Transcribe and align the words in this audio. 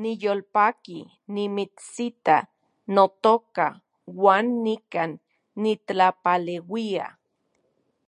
Niyolpaki 0.00 0.98
nimitsita, 1.34 2.36
notoka, 2.94 3.66
uan 4.22 4.46
nikan 4.64 5.10
nitlapaleuia 5.62 7.06